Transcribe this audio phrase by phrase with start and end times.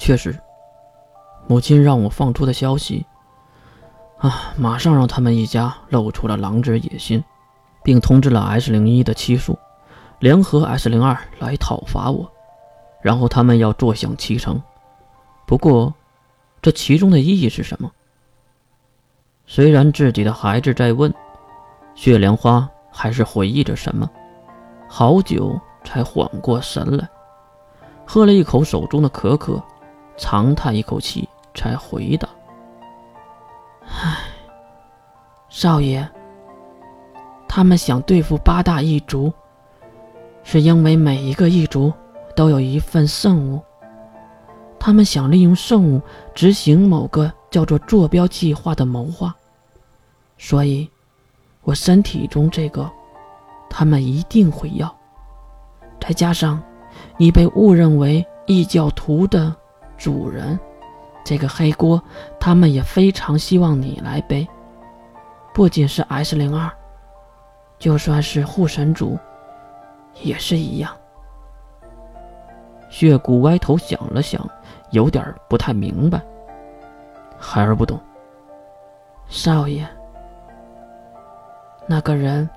[0.00, 0.34] 确实，
[1.46, 3.04] 母亲让我放出的消息，
[4.16, 7.22] 啊，马上让他们一家露出了狼之野心，
[7.84, 9.58] 并通知了 S 零一的七叔，
[10.18, 12.32] 联合 S 零二来讨伐我，
[13.02, 14.60] 然后他们要坐享其成。
[15.46, 15.92] 不过，
[16.62, 17.92] 这其中的意义是什么？
[19.44, 21.12] 虽然自己的孩子在问，
[21.94, 24.08] 血莲花还是回忆着什么，
[24.88, 27.06] 好久才缓过神来，
[28.06, 29.62] 喝了一口手中的可可，
[30.20, 32.28] 长叹一口气，才回答
[33.88, 34.18] ：“唉，
[35.48, 36.06] 少爷，
[37.48, 39.32] 他们想对付八大异族，
[40.44, 41.90] 是因为每一个异族
[42.36, 43.60] 都有一份圣物。”
[44.78, 46.00] 他们想利用圣物
[46.34, 49.34] 执行某个叫做“坐标计划”的谋划，
[50.36, 50.88] 所以，
[51.62, 52.90] 我身体中这个，
[53.70, 54.94] 他们一定会要。
[55.98, 56.62] 再加上，
[57.16, 59.54] 你被误认为异教徒的
[60.00, 60.58] 主人，
[61.22, 62.02] 这个黑锅，
[62.40, 64.48] 他们也非常希望你来背。
[65.54, 66.68] 不仅是 S 零二，
[67.78, 69.18] 就算是护神主，
[70.22, 70.90] 也是一样。
[72.88, 74.44] 血骨歪头想了想。
[74.90, 76.20] 有点不太明白，
[77.38, 77.96] 孩儿不懂。
[79.28, 79.86] 少爷，
[81.86, 82.50] 那个人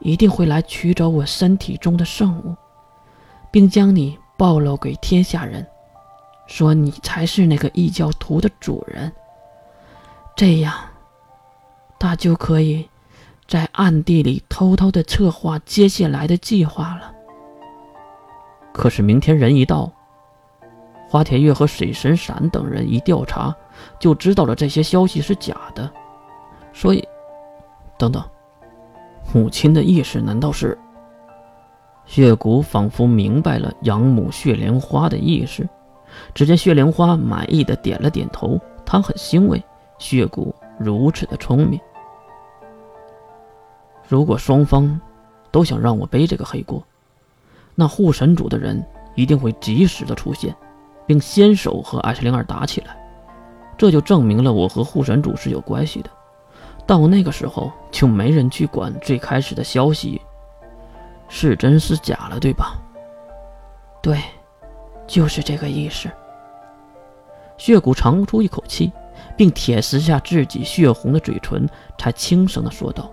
[0.00, 2.56] 一定会来取走我身体中的圣物，
[3.52, 5.64] 并将你暴露给天下人，
[6.50, 9.10] 说你才是那个异教徒的主人。
[10.34, 10.74] 这样，
[11.96, 12.86] 他就可以
[13.46, 17.14] 在暗地里偷偷的策划接下来的计划了。
[18.72, 19.90] 可是明天人一到。
[21.08, 23.54] 花田月和水神闪等人一调查，
[23.98, 25.90] 就知道了这些消息是假的。
[26.72, 27.02] 所以，
[27.98, 28.22] 等等，
[29.32, 30.76] 母亲的意识难道是？
[32.06, 35.68] 血骨仿佛明白了养母血莲花的意识。
[36.34, 39.62] 只见血莲花满意的点了点头，她很欣慰
[39.98, 41.78] 血骨如此的聪明。
[44.08, 45.00] 如果双方
[45.50, 46.82] 都想让我背这个黑锅，
[47.74, 48.84] 那护神主的人
[49.14, 50.54] 一定会及时的出现。
[51.06, 52.96] 并先手和 S 零二打起来，
[53.76, 56.10] 这就证明了我和护神主是有关系的。
[56.86, 60.22] 到那个时候，就没人去管最开始的消息
[61.28, 62.78] 是真是假了，对吧？
[64.00, 64.20] 对，
[65.10, 66.08] 就是这个意思。
[67.58, 68.92] 血骨长出一口气，
[69.36, 73.10] 并舔舐下自己血红的嘴唇，才轻声的说道：“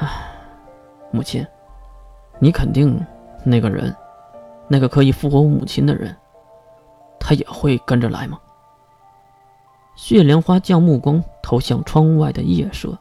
[0.00, 0.08] 唉，
[1.12, 1.46] 母亲，
[2.40, 3.00] 你肯定
[3.44, 3.94] 那个人，
[4.66, 6.14] 那个可以复活母亲的人。”
[7.20, 8.36] 他也会跟着来吗？
[9.94, 12.98] 血莲花将目光投向窗外的夜色。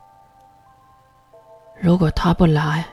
[1.80, 2.86] 如果他不来，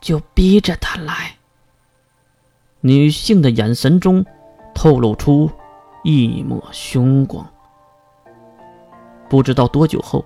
[0.00, 1.32] 就逼着他来。
[2.86, 4.22] 女性的眼神中
[4.74, 5.50] 透露出
[6.02, 7.46] 一抹凶光。
[9.26, 10.22] 不知道多久后，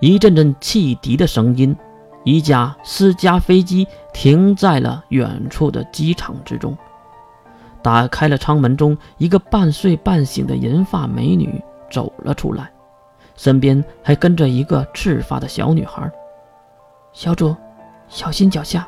[0.00, 1.74] 一阵阵汽笛的声音，
[2.22, 6.76] 一架私家飞机停在了远处的机场之中。
[7.80, 11.58] 打开了舱门，中一个半睡半醒的银发美女
[11.90, 12.70] 走了出来，
[13.34, 16.12] 身边还跟着一个赤发的小女孩。
[17.14, 17.56] 小主，
[18.08, 18.86] 小心脚下！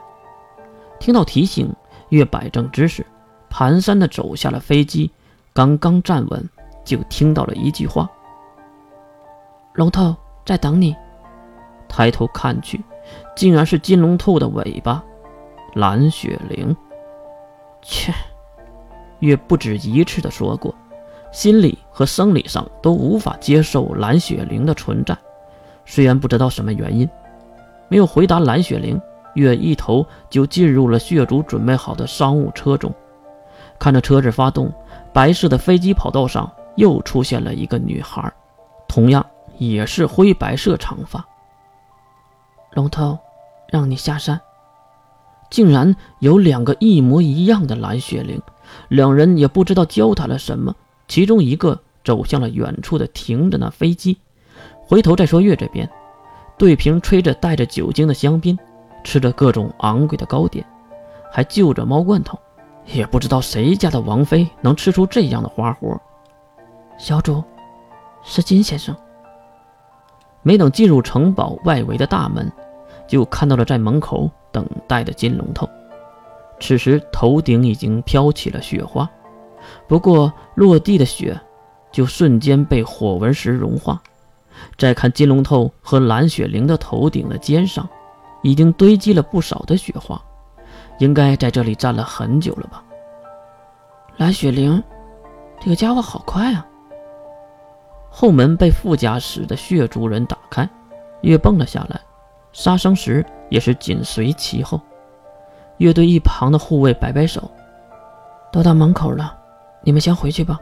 [0.98, 1.75] 听到提醒，
[2.11, 3.05] 越摆正姿势，
[3.50, 5.11] 蹒跚地走下了飞机。
[5.53, 6.49] 刚刚站稳，
[6.84, 8.11] 就听到了一句话
[9.75, 10.15] ：“龙头
[10.45, 10.95] 在等你。”
[11.89, 12.83] 抬头看去，
[13.34, 15.03] 竟然是金龙头的尾巴，
[15.75, 16.77] 蓝雪灵。
[17.81, 18.12] 切！
[19.21, 20.75] 月不止一次的说过，
[21.33, 25.16] 心理和生理上都无法接受蓝雪灵的存在。
[25.87, 27.09] 虽然不知道什么原因，
[27.89, 29.00] 没有回答蓝雪灵，
[29.36, 32.92] 月一头就进入了血族准备好的商务车中。
[33.78, 34.72] 看着车子发动，
[35.12, 38.32] 白色的飞机跑道上又出现了一个女孩，
[38.88, 39.24] 同样
[39.58, 41.24] 也是灰白色长发。
[42.72, 43.19] 龙头，
[43.69, 44.41] 让你下山。
[45.48, 48.42] 竟然有两个一模一样的蓝雪灵。
[48.88, 50.74] 两人也不知道交谈了什么，
[51.06, 54.18] 其中一个走向了远处的停着那飞机，
[54.89, 55.89] 回头再说月这边，
[56.59, 58.59] 对瓶吹着带着酒精的香槟，
[59.06, 60.66] 吃着各种昂贵的糕点，
[61.32, 62.36] 还就着猫罐头，
[62.86, 65.97] 也不知道谁家的王妃能吃出这样的花活。
[66.98, 67.41] 小主，
[68.24, 68.94] 是金先生。
[70.42, 72.50] 没等进入城堡外围的大门，
[73.06, 75.68] 就看到了在门口等待的金龙头。
[76.58, 79.08] 此时头顶已经飘起了雪花，
[79.86, 81.41] 不过落地的雪
[81.92, 84.03] 就瞬间被火纹石融化。
[84.76, 87.88] 再看金龙头和蓝雪灵的头顶的尖上，
[88.47, 90.22] 已经堆积了不少的雪花，
[91.01, 92.81] 应该在这里站了很久了吧？
[94.19, 94.81] 蓝雪玲，
[95.60, 96.65] 这个家伙好快啊！
[98.09, 100.69] 后门被副驾驶的血族人打开，
[101.22, 102.01] 月蹦了下来，
[102.53, 104.81] 杀生石也是紧随其后。
[105.78, 107.51] 月对一旁的护卫摆摆手
[108.53, 109.37] ：“都到门口了，
[109.83, 110.60] 你们先回去吧，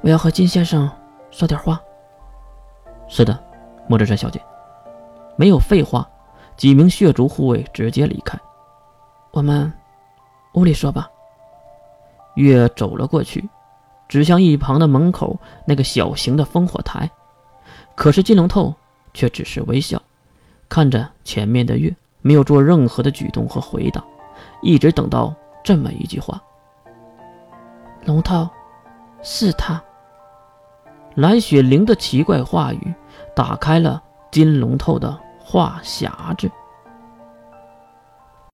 [0.00, 0.90] 我要和金先生
[1.30, 1.80] 说点话。”
[3.06, 3.38] 是的，
[3.86, 4.42] 莫之山小姐。
[5.36, 6.08] 没有废话，
[6.56, 8.38] 几名血族护卫直接离开。
[9.32, 9.72] 我们
[10.54, 11.08] 屋里说吧。
[12.34, 13.48] 月走了过去，
[14.08, 17.08] 指向一旁的门口那个小型的烽火台。
[17.94, 18.74] 可是金龙透
[19.12, 20.02] 却只是微笑，
[20.68, 24.04] 看着前面的月，没有做任何的举动和回答，
[24.62, 26.42] 一直等到这么一句话
[28.04, 28.50] ：“龙套，
[29.22, 29.80] 是他。”
[31.14, 32.92] 蓝雪灵的奇怪话语
[33.36, 34.02] 打开了
[34.32, 36.50] 金龙透的画匣子。